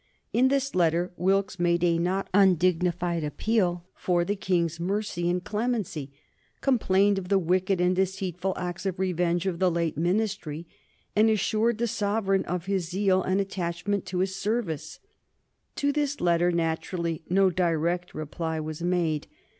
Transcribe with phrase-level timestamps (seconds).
[0.33, 6.11] In this letter Wilkes made a not undignified appeal for the King's mercy and clemency,
[6.59, 10.65] complained of the wicked and deceitful acts of revenge of the late Ministry,
[11.15, 14.99] and assured the sovereign of his zeal and attachment to his service.
[15.75, 19.27] To this letter, naturally, no direct reply was made.